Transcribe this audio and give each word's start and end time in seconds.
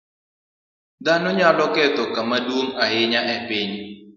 Dhano 1.05 1.29
nyalo 1.39 1.65
ketho 1.75 2.03
kama 2.15 2.37
duong' 2.45 2.73
ahinya 2.83 3.21
e 3.35 3.37
piny. 3.47 3.73